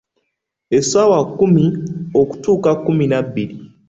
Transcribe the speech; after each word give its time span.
Essaawa 0.77 1.19
kkumi 1.27 1.63
okutuuka 2.21 2.71
kkumi 2.77 3.05
na 3.11 3.19
bbiri. 3.25 3.55